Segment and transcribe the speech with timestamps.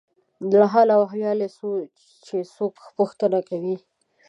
[0.51, 1.69] له حال او احوال یې څو
[2.25, 3.75] چې څوک پوښتنه کوي.